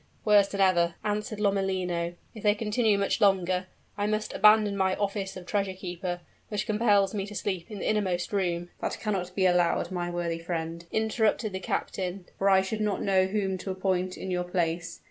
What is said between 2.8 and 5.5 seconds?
much longer, I must abandon my office of